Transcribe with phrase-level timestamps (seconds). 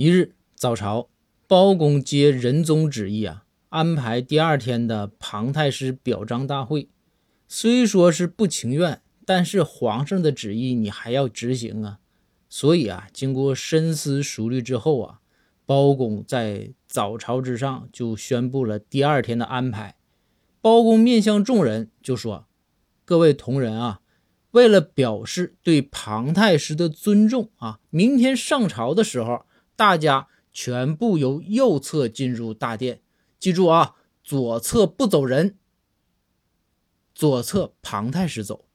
[0.00, 1.10] 一日早朝，
[1.46, 6.88] 包公接仁宗旨意啊，安排第二天的庞太师表彰大会。
[7.46, 11.98] 虽说是不情愿，但是皇上的旨意你还要执行啊。
[12.48, 15.20] 所以啊，经过深思熟虑之后啊，
[15.66, 19.96] 包公在早朝之上就宣布了第二天的安排。
[20.62, 22.46] 包公面向众人就说
[23.04, 24.00] ：“各位同仁啊，
[24.52, 29.44] 为了表示对庞太师的尊重啊，明天上朝的时候。”
[29.80, 33.00] 大家全部由右侧进入大殿，
[33.38, 35.56] 记住啊，左侧不走人，
[37.14, 38.66] 左侧庞太师走。